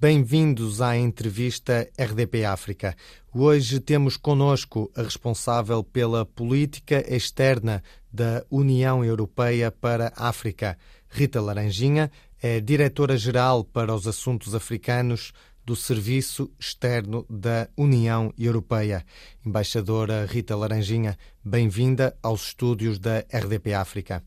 [0.00, 2.96] Bem-vindos à entrevista RDP África.
[3.34, 10.78] Hoje temos conosco a responsável pela política externa da União Europeia para a África.
[11.06, 12.10] Rita Laranjinha
[12.40, 15.34] é diretora-geral para os assuntos africanos
[15.64, 19.04] do Serviço Externo da União Europeia.
[19.44, 24.24] Embaixadora Rita Laranjinha, bem-vinda aos estúdios da RDP África.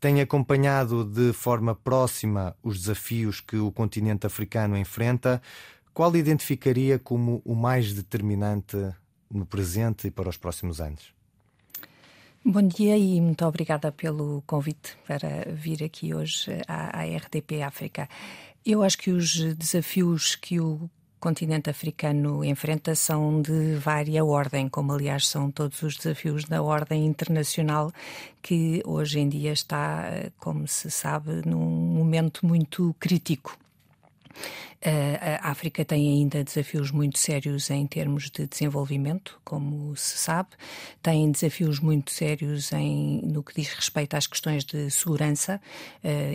[0.00, 5.40] Tem acompanhado de forma próxima os desafios que o continente africano enfrenta.
[5.94, 8.76] Qual identificaria como o mais determinante
[9.30, 11.12] no presente e para os próximos anos?
[12.44, 18.08] Bom dia e muito obrigada pelo convite para vir aqui hoje à, RDP África.
[18.64, 24.92] Eu acho que os desafios que o continente africano enfrenta são de vária ordem, como
[24.92, 27.92] aliás são todos os desafios da ordem internacional,
[28.40, 33.56] que hoje em dia está, como se sabe, num momento muito crítico.
[35.40, 40.50] A África tem ainda desafios muito sérios em termos de desenvolvimento, como se sabe,
[41.02, 45.60] tem desafios muito sérios em, no que diz respeito às questões de segurança.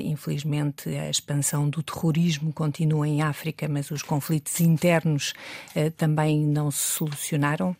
[0.03, 5.33] infelizmente, a expansão do terrorismo continua em África, mas os conflitos internos
[5.97, 7.75] também não se solucionaram.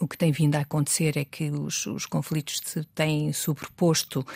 [0.00, 4.26] O que tem vindo a acontecer é que os, os conflitos se têm sobreposto uh,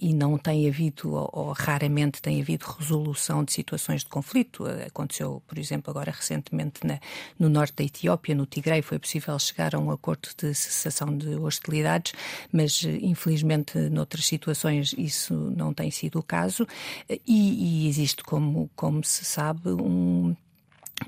[0.00, 4.64] e não tem havido, ou, ou, raramente tem havido, resolução de situações de conflito.
[4.64, 6.98] Uh, aconteceu, por exemplo, agora recentemente na,
[7.38, 11.34] no norte da Etiópia, no Tigre, foi possível chegar a um acordo de cessação de
[11.36, 12.12] hostilidades,
[12.52, 16.66] mas uh, infelizmente noutras situações isso não tem sido o caso.
[17.08, 20.34] E, e existe, como, como se sabe, um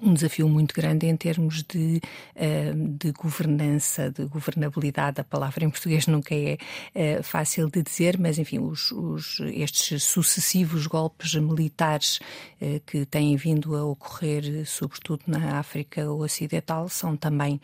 [0.02, 2.00] um desafio muito grande em termos de,
[2.34, 5.20] eh, de governança, de governabilidade.
[5.20, 6.58] A palavra em português nunca é
[6.94, 12.20] eh, fácil de dizer, mas enfim, os, os, estes sucessivos golpes militares
[12.60, 17.60] eh, que têm vindo a ocorrer, sobretudo na África Ocidental, são também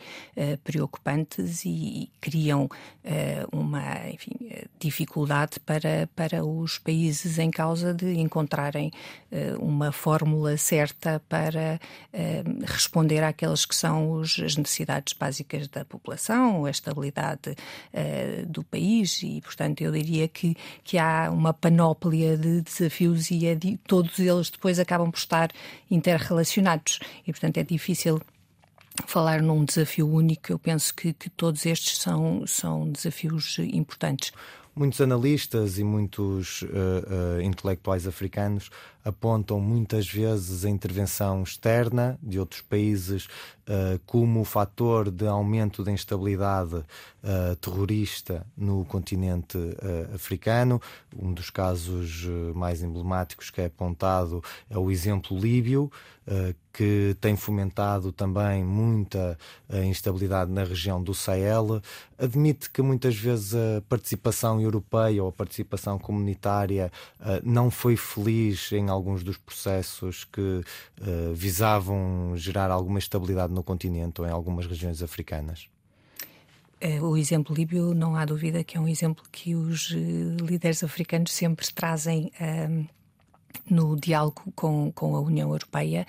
[0.63, 2.69] preocupantes e, criam
[3.51, 4.33] uma enfim,
[4.79, 8.91] dificuldade para, para os países em causa de encontrarem
[9.59, 11.79] uma fórmula certa para
[12.13, 17.55] eh, responder àquelas que são os, as necessidades básicas da população, a estabilidade
[18.47, 19.21] do país.
[19.21, 24.17] E, portanto, eu diria que, que há uma panóplia de desafios e é de, todos
[24.19, 25.51] eles depois acabam por estar
[25.89, 26.99] interrelacionados.
[27.27, 28.21] E, portanto, é difícil
[29.05, 30.51] falar num desafio único.
[30.51, 34.31] Eu penso que, que todos estes são, são desafios importantes.
[34.75, 38.69] Muitos analistas e muitos uh, uh, intelectuais africanos
[39.05, 43.27] apontam muitas vezes a intervenção externa de outros países
[43.65, 50.81] uh, como fator de aumento da instabilidade uh, terrorista no continente uh, africano.
[51.15, 55.91] Um dos casos mais emblemáticos que é apontado é o exemplo líbio,
[56.73, 59.37] que tem fomentado também muita
[59.85, 61.81] instabilidade na região do Sahel.
[62.17, 66.91] Admite que muitas vezes a participação europeia ou a participação comunitária
[67.43, 74.21] não foi feliz em alguns dos processos que uh, visavam gerar alguma estabilidade no continente
[74.21, 75.67] ou em algumas regiões africanas?
[76.81, 80.83] Eh, o exemplo líbio, não há dúvida que é um exemplo que os eh, líderes
[80.83, 82.31] africanos sempre trazem
[83.69, 86.05] no diálogo com, com a União Europeia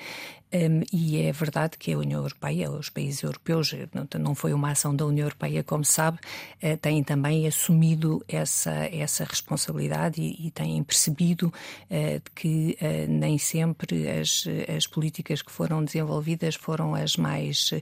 [0.53, 3.75] um, e é verdade que a União Europeia, os países europeus,
[4.19, 6.19] não, foi uma ação da União Europeia, como sabe,
[6.63, 11.53] uh, têm também assumido essa, essa responsabilidade e, e têm percebido
[11.91, 17.73] uh, que uh, nem sempre as, as políticas que foram desenvolvidas foram as mais,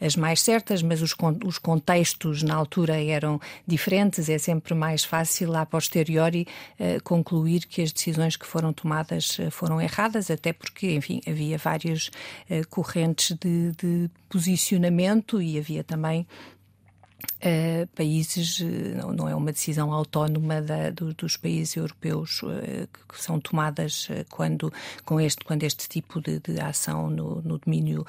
[0.00, 1.14] as mais certas, mas os,
[1.44, 4.30] os contextos na altura eram diferentes.
[4.30, 6.46] É sempre mais fácil, a posteriori,
[7.02, 12.10] concluir que as decisões que foram tomadas foram erradas, até porque, enfim, havia vários
[12.50, 16.26] uh, correntes de, de posicionamento e havia também
[17.44, 18.60] Uh, países,
[18.96, 24.08] não, não, é uma decisão autónoma da, do, dos países europeus uh, que são tomadas
[24.08, 24.72] uh, quando,
[25.04, 28.06] com este, quando este tipo de, de ação no, no domínio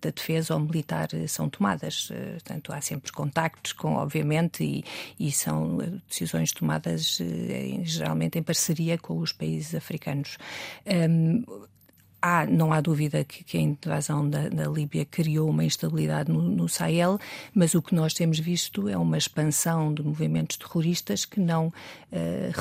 [0.00, 2.10] da defesa ou militar são tomadas.
[2.32, 4.84] portanto, há sempre contactos, com, obviamente, e,
[5.18, 7.18] e são decisões tomadas
[7.82, 10.38] geralmente em parceria com os países africanos.
[10.86, 11.44] Um,
[12.20, 16.42] há, não há dúvida que, que a invasão da, da, Líbia criou uma instabilidade no,
[16.42, 17.18] no, Sahel,
[17.54, 21.72] mas o que nós temos visto é uma expansão de movimentos terroristas que não uh,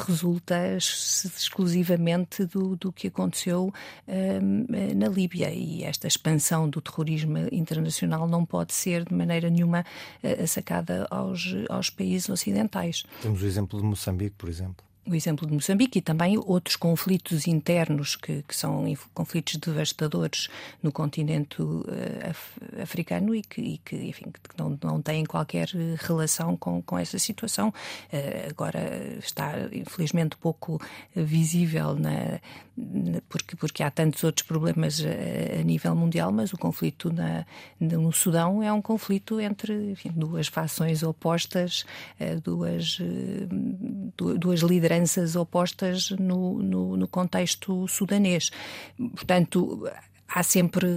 [0.08, 3.74] resulta exclusivamente do, do que aconteceu
[4.08, 5.52] uh, na Líbia.
[5.52, 9.86] E esta expansão do terrorismo internacional não pode ser de maneira nenhuma
[10.24, 13.04] uh, sacada aos, aos países ocidentais.
[13.22, 14.89] Temos o exemplo de Moçambique, por exemplo.
[15.08, 20.48] O exemplo de Moçambique e também outros conflitos internos que, que são conflitos devastadores
[20.84, 21.86] no continente uh,
[22.30, 22.40] af
[22.82, 25.68] africano e que, e que enfim, que não, não têm qualquer
[25.98, 27.70] relação com, com essa situação.
[27.70, 30.80] Uh, agora está, infelizmente, pouco
[31.16, 32.40] visível na,
[32.78, 37.46] na, porque, porque há tantos outros problemas a, a nível mundial, mas o conflito na,
[37.80, 41.84] no Sudão é um conflito entre enfim, duas fações opostas,
[42.20, 43.00] uh, duas,
[44.38, 48.52] duas lideranças lideranças opostas no, no, no contexto sudanês.
[48.98, 49.88] Portanto,
[50.30, 50.88] há sempre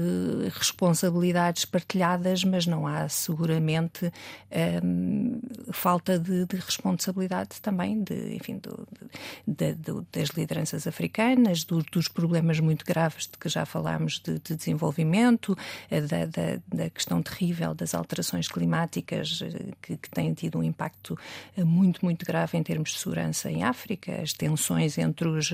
[0.51, 4.13] responsabilidades partilhadas, mas não há seguramente
[4.85, 5.41] hum,
[5.73, 8.87] falta de, de, responsabilidade também de, enfim, do,
[9.47, 14.39] de, de, das lideranças africanas, do, dos problemas muito graves de que já falámos de,
[14.39, 15.57] desenvolvimento,
[15.91, 20.63] eh, da, da, da, questão terrível das alterações climáticas eh, que, que têm tido um
[20.63, 21.19] impacto
[21.57, 25.53] eh, muito, muito grave em termos de segurança em África, as tensões entre os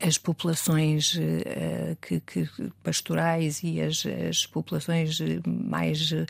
[0.00, 2.48] as populações uh, que, que,
[2.82, 6.26] pastorais e as, as populações mais uh,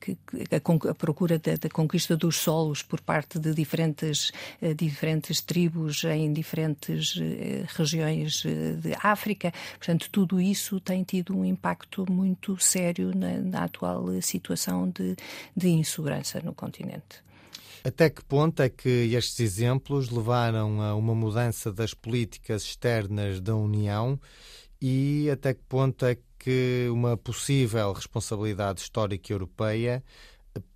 [0.00, 0.16] que,
[0.50, 4.30] a, a, procura da, da, conquista dos solos por parte de diferentes,
[4.60, 7.14] uh, diferentes tribos em diferentes
[7.76, 9.52] regiões de África.
[9.78, 15.16] Portanto, tudo isso tem tido um impacto muito sério na, na atual situação de,
[15.56, 17.29] de insegurança no continente.
[17.82, 23.56] Até que ponto é que estes exemplos levaram a uma mudança das políticas externas da
[23.56, 24.20] União
[24.80, 30.02] e até que ponto é que uma possível responsabilidade histórica europeia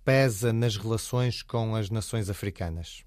[0.03, 3.03] pesa nas relações com as nações africanas?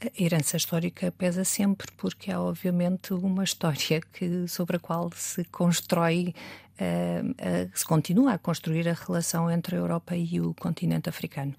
[0.00, 5.44] A herança histórica pesa sempre porque há obviamente uma história que, sobre a qual se
[5.44, 6.34] constrói
[7.74, 11.54] se continua a construir a relação entre a Europa e o continente africano.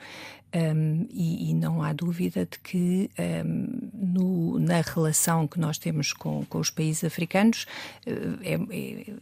[0.53, 3.09] Um, e, e, não há dúvida de que
[3.45, 7.65] um, no, na relação que nós temos com, com os países africanos
[8.05, 9.13] uh, é, é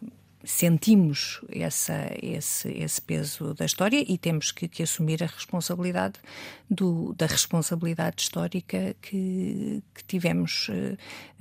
[0.43, 6.19] sentimos essa, esse, esse peso da história e temos que, que assumir a responsabilidade
[6.69, 10.93] do, da responsabilidade histórica que, que tivemos, uh,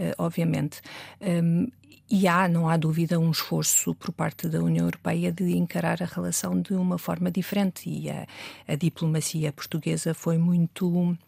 [0.02, 0.80] uh, obviamente.
[1.20, 1.68] Um,
[2.10, 6.06] e há, não há dúvida, um esforço por parte da União Europeia de encarar a
[6.06, 8.26] relação de uma forma diferente e a,
[8.66, 11.18] a diplomacia portuguesa foi muito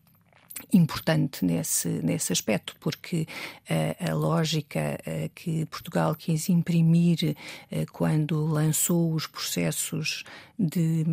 [0.73, 3.27] importante nesse, nesse aspecto, porque
[3.71, 7.37] uh, a lógica uh, que Portugal quis imprimir
[7.71, 10.25] uh, quando lançou os processos
[10.59, 11.05] de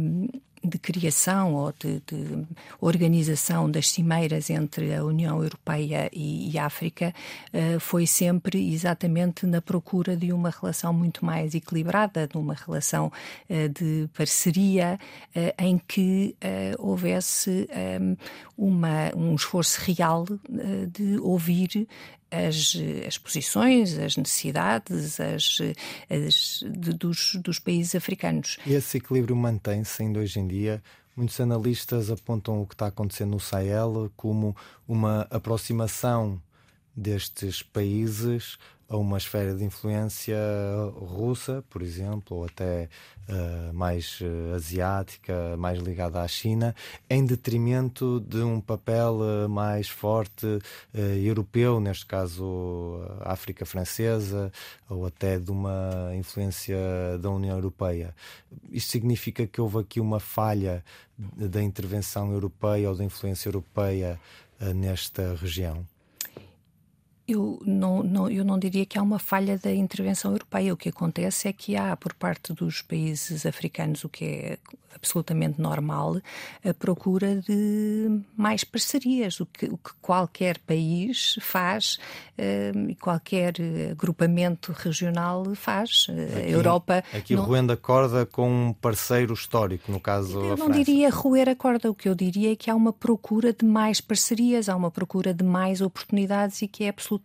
[0.67, 2.45] de criação ou de, de,
[2.79, 7.13] organização das cimeiras entre a União Europeia e, e África
[7.53, 13.11] uh, foi sempre exatamente na procura de uma relação muito mais equilibrada, de uma relação
[13.49, 14.99] uh, de parceria
[15.35, 16.35] uh, em que
[16.77, 17.67] houvesse
[17.99, 18.17] um,
[18.57, 20.25] uma, um esforço real
[20.91, 21.87] de ouvir
[22.31, 22.75] as,
[23.05, 25.59] as posições, as necessidades as,
[26.09, 28.57] as de, dos, dos países africanos.
[28.65, 30.81] E esse equilíbrio mantém-se ainda hoje em dia?
[31.15, 34.55] Muitos analistas apontam o que está acontecendo no Sahel como
[34.87, 36.39] uma aproximação
[36.95, 38.57] destes países
[38.89, 40.37] a uma esfera de influência
[40.95, 42.89] russa, por exemplo, ou até
[43.27, 46.73] uh, mais uh, asiática, mais ligada à China,
[47.09, 50.47] em detrimento de um papel uh, mais forte
[50.93, 54.51] europeu, neste caso África Francesa,
[54.89, 56.77] ou até de uma influência
[57.21, 58.15] da União Europeia.
[58.71, 60.83] Isto significa que houve aqui uma falha
[61.17, 64.19] da intervenção europeia ou da influência europeia
[64.75, 65.85] nesta região?
[67.27, 70.73] Eu não, não, eu não diria que há uma falha da intervenção europeia.
[70.73, 74.57] O que acontece é que há, por parte dos países africanos, o que é
[74.95, 76.19] absolutamente normal,
[76.65, 81.99] a procura de mais parcerias, o que, o que qualquer país faz
[82.37, 83.53] uh, qualquer
[83.91, 86.07] agrupamento regional faz.
[86.09, 87.03] Aqui, a Europa.
[87.13, 87.43] Aqui não...
[87.43, 90.39] roendo a corda com um parceiro histórico, no caso.
[90.39, 93.53] Eu não diria roer a corda, o que eu diria é que há uma procura
[93.53, 97.16] de mais parcerias, há uma procura de mais oportunidades e que é absolutamente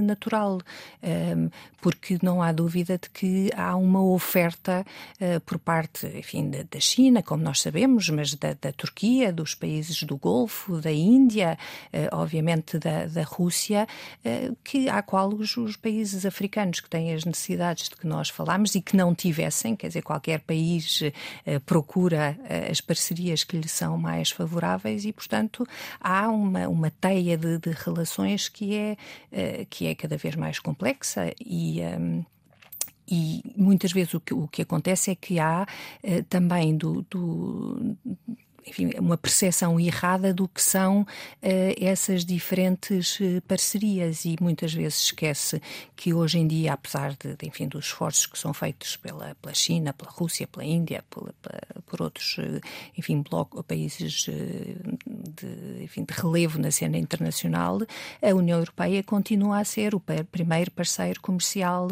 [0.00, 4.84] natural, uh, porque não há dúvida de que há uma oferta
[5.20, 10.02] uh, por parte, enfim, da, China como nós sabemos, mas da, da Turquia, dos países
[10.02, 11.58] do Golfo, da Índia,
[11.92, 13.86] eh, obviamente da, da Rússia,
[14.24, 18.28] eh, que, à qual os, os, países africanos que têm as necessidades de que nós
[18.28, 21.02] falamos e que não tivessem, quer dizer, qualquer país
[21.46, 22.36] eh, procura
[22.70, 25.66] as parcerias que lhe são mais favoráveis e, portanto,
[26.00, 28.96] há uma, uma teia de, de relações que é,
[29.68, 31.80] que é cada vez mais complexa e.
[31.82, 32.24] Um,
[33.12, 35.66] e muitas vezes o que, o que acontece é que há
[36.00, 37.96] eh, também do, do
[38.66, 41.06] enfim, uma percepção errada do que são uh,
[41.80, 45.60] essas diferentes uh, parcerias e muitas vezes esquece
[45.96, 49.54] que hoje em dia, apesar de, de enfim, dos esforços que são feitos pela, pela
[49.54, 52.60] China, pela Rússia, pela Índia, pela, pela, por outros, uh,
[52.96, 54.26] enfim, bloco, países
[55.30, 57.80] de, enfim, de relevo na cena internacional,
[58.22, 61.88] a União Europeia continua a ser o primeiro parceiro comercial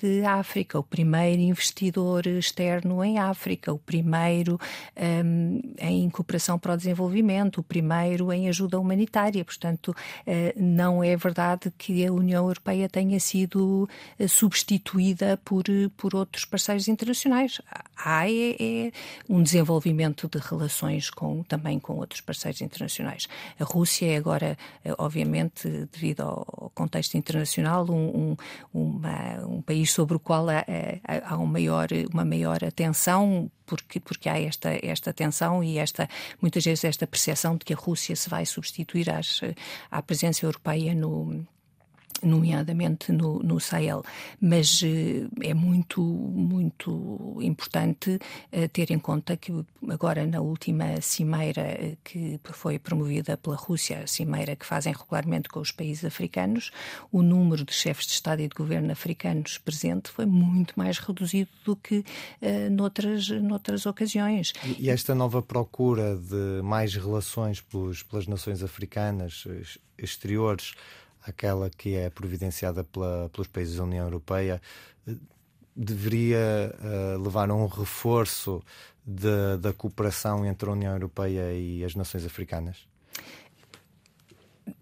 [0.00, 4.58] de África, o primeiro investidor externo em África, o primeiro
[4.96, 9.44] um, em cooperação para o desenvolvimento, o primeiro em ajuda humanitária.
[9.44, 9.94] Portanto,
[10.26, 15.64] eh, não é verdade que a União Europeia tenha sido eh, substituída por,
[15.96, 17.60] por outros parceiros internacionais.
[17.96, 18.92] Há é, é
[19.28, 23.26] um desenvolvimento de relações com, também com outros parceiros internacionais.
[23.58, 28.36] A Rússia é agora, eh, obviamente, devido ao contexto internacional, um, um,
[28.72, 30.64] uma, um país sobre o qual há,
[31.24, 36.08] há um maior, uma maior atenção porque, porque há esta, esta tensão e esta,
[36.40, 39.40] muitas vezes esta percepção de que a Rússia se vai substituir às,
[39.90, 41.46] à presença europeia no,
[42.24, 44.02] nomeadamente no, no Sahel.
[44.40, 44.86] Mas uh,
[45.42, 48.18] é muito, muito importante
[48.52, 49.52] uh, ter em conta que
[49.88, 55.48] agora na última cimeira uh, que foi promovida pela Rússia, a cimeira que fazem regularmente
[55.48, 56.70] com os países africanos,
[57.12, 61.50] o número de chefes de Estado e de governo africanos presente foi muito mais reduzido
[61.64, 64.52] do que uh, noutras, noutras ocasiões.
[64.78, 69.44] E esta nova procura de mais relações pelos, pelas nações africanas
[69.98, 70.74] exteriores
[71.24, 74.60] aquela que é providenciada pela, pelos países da União Europeia,
[75.74, 78.62] deveria uh, levar a um reforço
[79.04, 82.86] de, da cooperação entre a União Europeia e as nações africanas?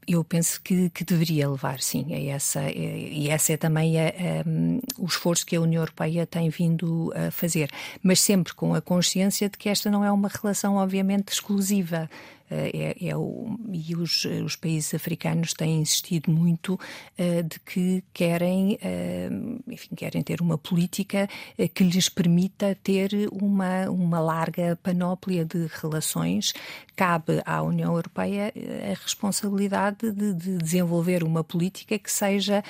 [0.07, 5.01] Eu penso que, que, deveria levar, sim, a essa, e essa é também a, a,
[5.01, 7.71] o esforço que a União Europeia tem vindo a fazer,
[8.03, 12.11] mas sempre com a consciência de que esta não é uma relação, obviamente, exclusiva.
[12.53, 18.05] Eh, é, é o, e os, os, países africanos têm insistido muito uh, de que
[18.13, 21.29] querem, uh, enfim, querem ter uma política
[21.59, 26.53] uh, que lhes permita ter uma, uma larga panóplia de relações.
[26.95, 28.53] Cabe à União Europeia
[28.85, 32.63] a responsabilidade de, de desenvolver uma política que seja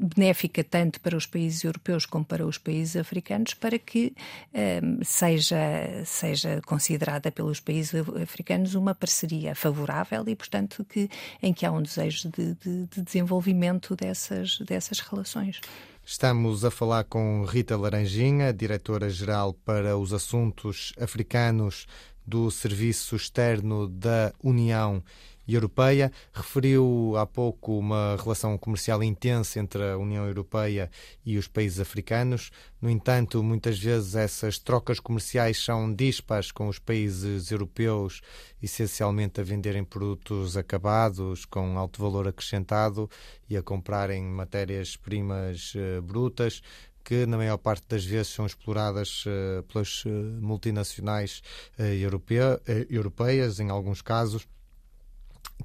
[0.00, 4.14] benéfica tanto para os países europeus como para os países africanos, para que
[4.54, 7.92] um, ehm, seja, seja considerada pelos países
[8.22, 11.10] africanos uma parceria favorável e, portanto, que,
[11.42, 15.60] em que há um desejo de, de, de desenvolvimento dessas, dessas relações.
[16.04, 21.86] Estamos a falar com Rita Laranjinha, diretora-geral para os assuntos africanos
[22.26, 25.02] do Serviço Externo da União
[25.54, 26.12] Europeia.
[26.32, 30.90] Referiu há pouco uma relação comercial intensa entre a União Europeia
[31.24, 32.50] e os países africanos.
[32.80, 38.20] No entanto, muitas vezes essas trocas comerciais são dispas com os países europeus,
[38.62, 43.08] essencialmente a venderem produtos acabados com alto valor acrescentado
[43.48, 46.62] e a comprarem matérias-primas uh, brutas
[47.02, 51.42] que na maior parte das vezes são exploradas uh, pelas uh, multinacionais
[52.88, 54.46] europeias, em alguns casos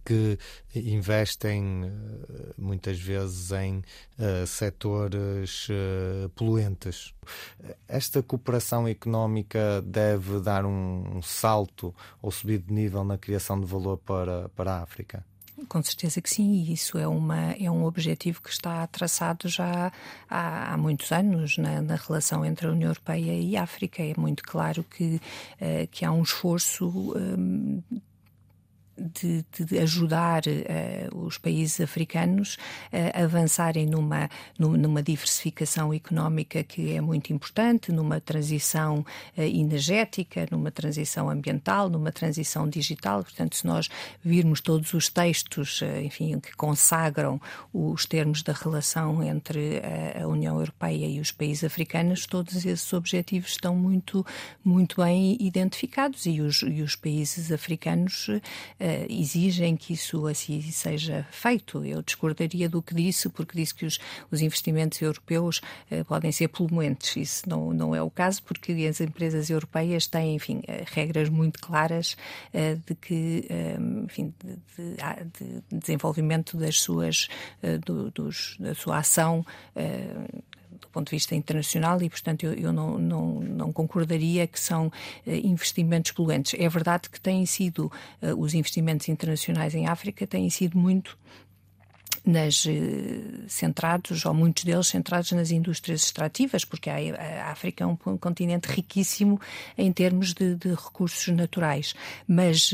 [0.03, 0.37] que
[0.75, 7.13] investem eh, muitas vezes em uh, setores uh, poluentes.
[7.87, 13.65] Esta cooperação económica deve dar um, um salto ou subir de nível na criação de
[13.65, 15.23] valor para, para a África?
[15.69, 19.91] Com certeza que sim, e isso é, uma, é um objetivo que está traçado já
[20.29, 24.03] há, há muitos anos na, na, relação entre a União Europeia e a África.
[24.03, 26.89] É muito claro que, uh, que há um esforço.
[27.15, 27.81] Um,
[28.97, 32.57] de, de, ajudar uh, os países africanos
[33.13, 40.71] a avançarem numa, numa diversificação económica que é muito importante, numa transição uh, energética, numa
[40.71, 43.23] transição ambiental, numa transição digital.
[43.23, 43.89] Portanto, se nós
[44.23, 47.39] virmos todos os textos, enfim, que consagram
[47.73, 49.81] os termos da relação entre
[50.21, 54.25] a União Europeia e os países africanos, todos esses objetivos estão muito,
[54.63, 58.29] muito bem identificados e os, e os países africanos
[58.85, 61.83] uh, exigem que isso assim seja feito.
[61.83, 63.99] Eu discordaria do que disse, porque disse que os,
[64.31, 65.61] os investimentos europeus
[65.91, 67.15] uh, podem ser poluentes.
[67.15, 71.59] Isso não, não é o caso, porque as empresas europeias têm, enfim, uh, regras muito
[71.59, 72.15] claras
[72.85, 73.47] de que,
[74.03, 77.27] enfim, de, de, de, desenvolvimento das suas,
[77.85, 79.45] do, dos, da sua ação
[80.95, 84.91] ponto de vista internacional e, portanto, eu, eu não, não, não, concordaria que são uh,
[85.25, 86.59] investimentos poluentes.
[86.59, 91.17] É verdade que têm sido, uh, os investimentos internacionais em África têm sido muito
[92.25, 92.65] nas,
[93.47, 99.39] centrados, ou muitos deles centrados nas indústrias extrativas, porque a, África é um, continente riquíssimo
[99.77, 101.93] em termos de, de recursos naturais,
[102.27, 102.71] mas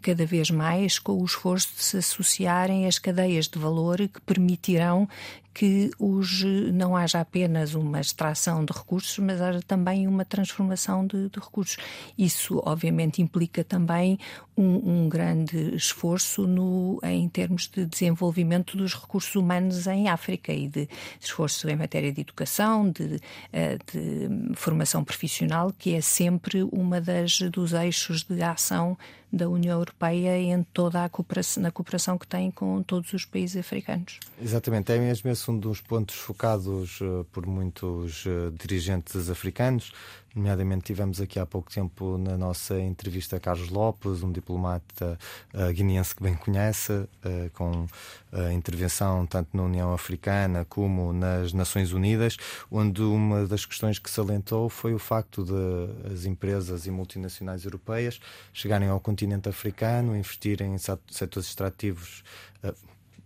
[0.00, 5.08] cada vez mais com o esforço de se associarem as cadeias de valor que permitirão
[5.54, 6.42] que os,
[6.72, 11.76] não haja apenas uma extração de recursos, mas haja também uma transformação de, de recursos.
[12.16, 14.18] Isso, obviamente, implica também
[14.56, 20.68] um, um, grande esforço no, em termos de desenvolvimento dos recursos humanos em África e
[20.68, 20.88] de
[21.20, 23.20] esforço em matéria de educação, de,
[23.52, 28.96] eh, de formação profissional, que é sempre uma das dos eixos de ação
[29.32, 33.56] da União Europeia em toda a cooperação, na cooperação que tem com todos os países
[33.56, 34.20] africanos.
[34.40, 39.92] Exatamente, é mesmo esse um dos pontos focados uh, por muitos uh, dirigentes africanos.
[40.34, 45.18] Nomeadamente, tivemos aqui há pouco tempo na nossa entrevista Carlos Lopes, um diplomata
[45.52, 47.08] uh, guineense que bem conhece, uh,
[47.52, 47.84] com
[48.32, 52.38] uh, intervenção tanto na União Africana como nas Nações Unidas,
[52.70, 58.18] onde uma das questões que salientou foi o facto de as empresas e multinacionais europeias
[58.54, 62.24] chegarem ao continente africano, investirem em setores extrativos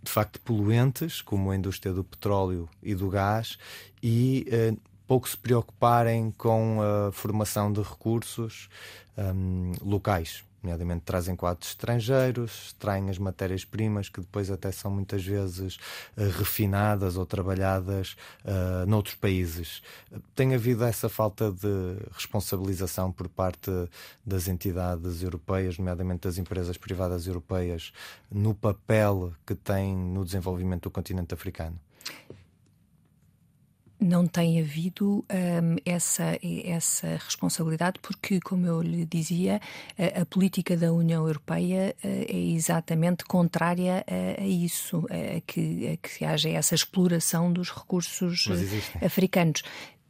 [0.03, 3.59] de facto poluentes, como a indústria do petróleo e do gás,
[4.03, 4.47] e
[5.07, 8.69] pouco se preocuparem com a formação de recursos
[9.17, 10.45] um, locais.
[10.63, 15.77] Nomeadamente trazem quadros estrangeiros, traem as matérias-primas que depois até são muitas vezes
[16.17, 19.81] uh, refinadas ou trabalhadas uh, noutros países.
[20.35, 23.71] Tem havido essa falta de responsabilização por parte
[24.25, 27.93] das entidades europeias, nomeadamente das empresas privadas europeias,
[28.29, 31.79] no papel que têm no desenvolvimento do continente africano?
[34.01, 39.61] Não tem havido um, essa, essa responsabilidade, porque, como eu lhe dizia,
[39.99, 45.93] a, a política da União Europeia uh, é exatamente contrária a, a isso, a que,
[45.93, 48.47] a que haja essa exploração dos recursos
[49.03, 49.63] africanos.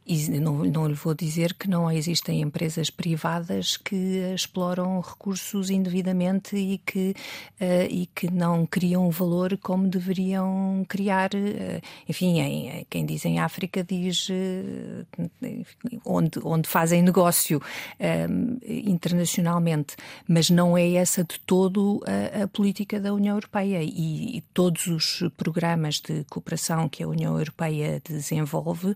[0.07, 6.55] E não, não lhe vou dizer que não existem empresas privadas que exploram recursos indevidamente
[6.55, 7.13] e que,
[7.59, 11.31] uh, e que não criam valor como deveriam criar.
[11.33, 15.29] Uh, enfim, em, quem diz em África diz uh,
[16.05, 17.61] onde, onde fazem negócio
[18.65, 23.83] internacionalmente, mas não é essa de todo a, a política da União Europeia.
[23.83, 28.95] E, e, todos os programas de cooperação que a União Europeia desenvolve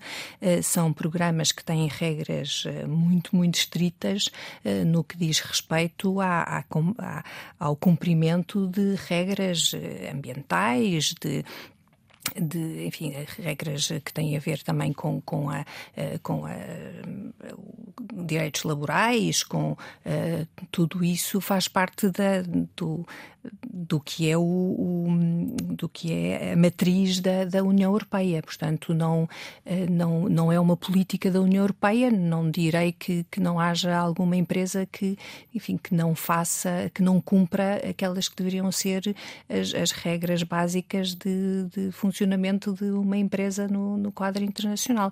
[0.64, 4.30] são programas que têm regras eh, muito, muito estritas
[4.64, 6.64] eh, no que diz respeito à,
[7.00, 7.24] à,
[7.58, 11.44] ao cumprimento de regras eh, ambientais, de
[12.40, 15.66] de, enfim, regras que têm a ver também com, com, a,
[16.22, 16.52] com a,
[18.24, 22.44] direitos laborais, com uh, tudo isso faz parte da,
[22.76, 23.06] do,
[23.66, 25.08] do que é o, o,
[25.74, 28.42] do que é a matriz da, da União Europeia.
[28.42, 29.28] Portanto, não,
[29.66, 32.12] eh, não, não é uma política da União Europeia.
[32.12, 35.18] Não direi que, que não haja alguma empresa que,
[35.54, 39.16] enfim, que não faça, que não cumpra aquelas que deveriam ser
[39.50, 45.12] as, as regras básicas de, de funcionamento de uma empresa no, no quadro internacional.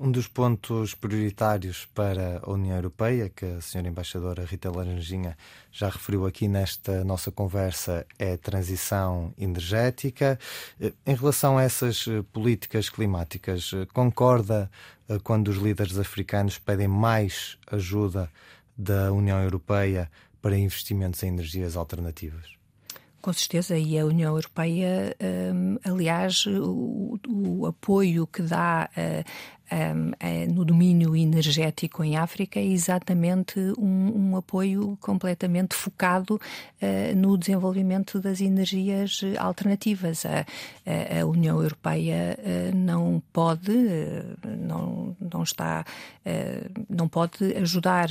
[0.00, 5.36] Um dos pontos prioritários para a União Europeia, que a senhora embaixadora Rita Laranjinha
[5.72, 10.38] já referiu aqui nesta nossa conversa, é a transição energética.
[11.04, 14.70] Em relação a essas políticas climáticas, concorda
[15.08, 18.30] eh, quando os líderes africanos pedem mais ajuda
[18.76, 20.08] da União Europeia
[20.40, 22.56] para investimentos em energias alternativas?
[23.20, 25.14] Com certeza, e a União Europeia,
[25.52, 28.88] um, aliás, o, apoio que dá
[29.70, 37.16] um, é, no domínio energético em África é exatamente um, um apoio completamente focado uh,
[37.16, 40.24] no desenvolvimento das energias alternativas.
[40.24, 40.46] A,
[40.86, 45.84] a, a União Europeia uh, não pode, uh, não, não está,
[46.88, 48.08] não pode ajudar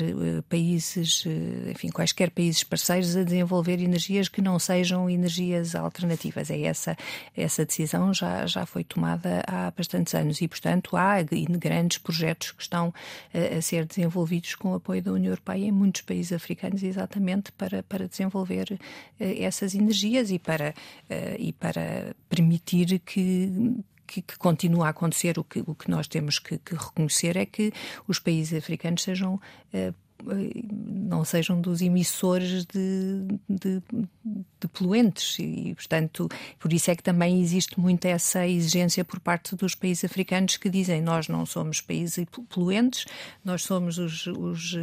[0.49, 1.23] países,
[1.69, 6.49] enfim, quaisquer países parceiros a desenvolver energias que não sejam energias alternativas.
[6.49, 6.97] É essa,
[7.35, 12.61] essa decisão já, já foi tomada há bastantes anos e, portanto, há grandes projetos que
[12.61, 12.93] estão
[13.33, 17.51] a, a ser desenvolvidos com o apoio da União Europeia em muitos países africanos, exatamente
[17.51, 18.77] para, para desenvolver uh,
[19.19, 20.73] essas energias e para,
[21.09, 23.75] uh, e para permitir que
[24.07, 27.45] que, que, continua a acontecer, o que, o que nós temos que, que, reconhecer é
[27.45, 27.73] que
[28.07, 33.81] os países africanos sejam uh, não sejam dos emissores de, de,
[34.59, 36.27] de, poluentes e, portanto,
[36.59, 40.69] por isso é que também existe muito essa exigência por parte dos países africanos que
[40.69, 43.05] dizem nós não somos países poluentes,
[43.43, 44.75] nós somos os, os,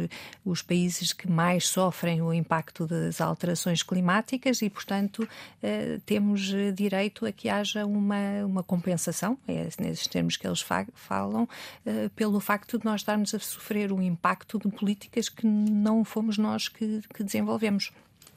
[0.43, 5.27] os países que mais sofrem o impacto das alterações climáticas e, portanto,
[5.61, 11.47] eh, temos direito a que haja uma, uma compensação, é nesses termos que eles falam,
[11.85, 16.37] eh, pelo facto de nós estarmos a sofrer o impacto de políticas que não fomos
[16.37, 17.91] nós que, que desenvolvemos.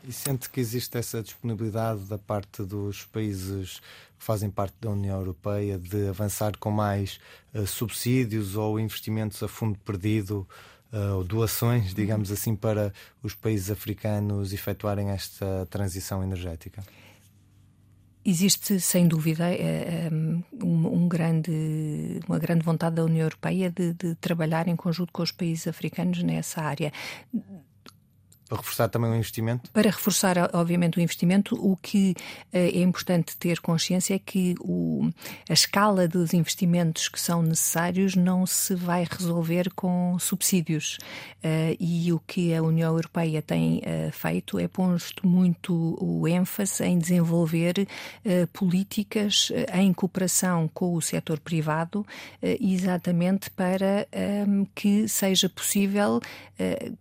[0.07, 3.81] E sente que existe essa disponibilidade da parte dos países
[4.19, 7.21] que fazem parte da União Europeia de avançar com mais
[7.55, 10.47] uh, subsídios ou investimentos a fundo perdido
[10.93, 16.83] uh, ou doações, digamos assim, para os países africanos efetuarem esta transição energética?
[18.29, 20.11] Existe, sem dúvida, é,
[20.63, 25.23] um, um, grande, uma grande vontade da União Europeia de, de trabalhar em conjunto com
[25.23, 26.93] os países africanos nessa área.
[28.49, 29.71] Para reforçar também o investimento?
[29.71, 35.11] Para reforçar, obviamente, o investimento, o que uh, é importante ter consciência é que o,
[35.49, 40.99] a escala dos investimentos que são necessários não se vai resolver com subsídios.
[41.45, 46.85] Uh, e o que a União Europeia tem uh, feito é posto muito o ênfase
[46.85, 47.87] em desenvolver
[48.53, 52.07] políticas em cooperação com o setor privado,
[52.43, 54.07] exatamente para
[54.75, 56.21] que seja possível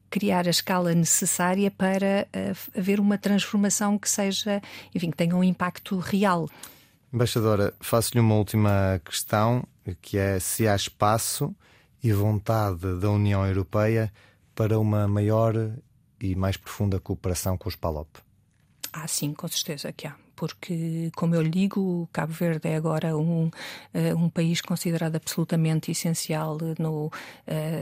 [0.10, 4.62] criar a escala necessária para uh, haver uma transformação que seja,
[4.94, 6.50] enfim, que tenha um impacto real.
[7.12, 9.64] Embaixadora, faço-lhe uma última questão,
[10.02, 11.56] que é se há espaço
[12.04, 14.12] e vontade da União Europeia
[14.54, 15.54] para uma maior
[16.20, 18.10] e mais profunda cooperação com os PALOP.
[18.92, 23.18] Ah, sim, com certeza que há porque, como eu lhe digo, Cabo Verde é agora
[23.18, 23.52] um, uh,
[24.16, 27.12] um país considerado absolutamente essencial no, uh,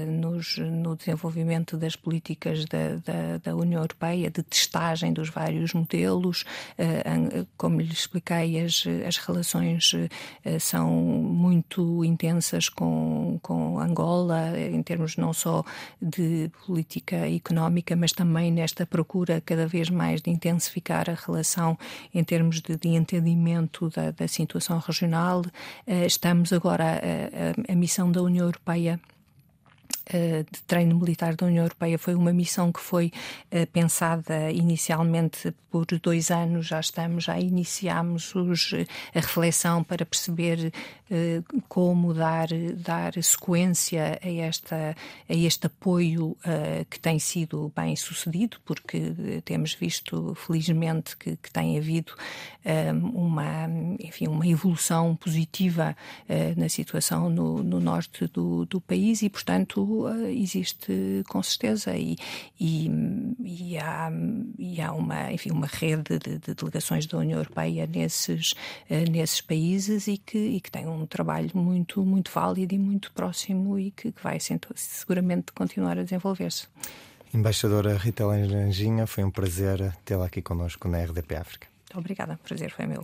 [0.09, 6.45] nos, no desenvolvimento das políticas da, da, da, União Europeia, de testagem dos vários modelos.
[7.57, 9.91] Como lhe expliquei, as, as relações
[10.59, 15.63] são muito intensas com, com Angola, em termos não só
[16.01, 21.77] de política económica, mas também nesta procura cada vez mais de intensificar a relação
[22.13, 25.41] em termos termos de, de entendimento da, da, situação regional.
[25.88, 27.01] Uh, estamos agora,
[27.67, 29.14] a, a, missão da União Europeia eh,
[30.11, 31.97] de treino militar da União Europeia.
[31.97, 33.11] Foi uma missão que foi
[33.51, 38.73] uh, pensada inicialmente por dois anos, já estamos, já iniciámos os,
[39.13, 40.71] a reflexão para perceber
[41.67, 44.95] como dar, dar sequência a, esta,
[45.27, 46.37] a este apoio
[46.89, 49.13] que tem sido bem sucedido, porque
[49.43, 52.13] temos visto, felizmente, que, que tem havido
[53.13, 53.67] uma,
[53.99, 55.95] enfim, uma evolução positiva
[56.55, 59.94] na situação no, no norte do, do país e, portanto,
[60.29, 62.15] existe com certeza e,
[62.60, 62.89] e,
[63.43, 64.12] e, há,
[64.58, 68.51] e há uma, enfim, uma rede de, de delegações da União Europeia nesses,
[68.89, 73.12] uh, nesses países e que, e que tem um trabalho muito, muito válido e muito
[73.12, 74.38] próximo e que, que vai
[74.75, 76.67] seguramente continuar a desenvolver-se.
[77.34, 81.67] Embaixadora Rita Langinha, foi um prazer tê-la aqui connosco na RDP África.
[81.93, 83.03] Obrigada, prazer foi meu.